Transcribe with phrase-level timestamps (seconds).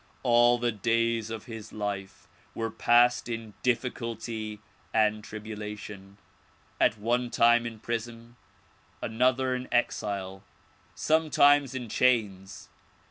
[0.23, 4.57] All the days of his life were passed in difficulty
[4.91, 6.17] and tribulation;
[6.79, 8.35] at one time in prison,
[8.99, 10.41] another in exile,
[10.95, 12.69] sometimes in chains.